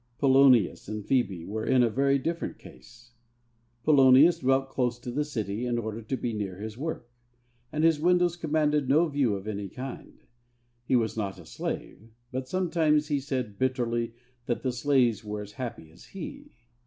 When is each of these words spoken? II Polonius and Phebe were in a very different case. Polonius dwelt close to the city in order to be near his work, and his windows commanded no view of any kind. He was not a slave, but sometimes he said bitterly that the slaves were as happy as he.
II 0.01 0.19
Polonius 0.21 0.87
and 0.87 1.05
Phebe 1.05 1.45
were 1.45 1.63
in 1.63 1.83
a 1.83 1.89
very 1.91 2.17
different 2.17 2.57
case. 2.57 3.11
Polonius 3.83 4.39
dwelt 4.39 4.67
close 4.67 4.97
to 4.97 5.11
the 5.11 5.23
city 5.23 5.67
in 5.67 5.77
order 5.77 6.01
to 6.01 6.17
be 6.17 6.33
near 6.33 6.57
his 6.57 6.75
work, 6.75 7.07
and 7.71 7.83
his 7.83 7.99
windows 7.99 8.35
commanded 8.35 8.89
no 8.89 9.07
view 9.07 9.35
of 9.35 9.47
any 9.47 9.69
kind. 9.69 10.23
He 10.85 10.95
was 10.95 11.15
not 11.15 11.37
a 11.37 11.45
slave, 11.45 11.99
but 12.31 12.47
sometimes 12.47 13.09
he 13.09 13.19
said 13.19 13.59
bitterly 13.59 14.15
that 14.47 14.63
the 14.63 14.71
slaves 14.71 15.23
were 15.23 15.43
as 15.43 15.51
happy 15.51 15.91
as 15.91 16.03
he. 16.05 16.49